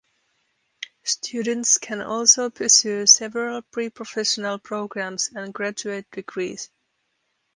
[1.03, 6.71] Students can also pursue several pre-professional programs and graduate degrees.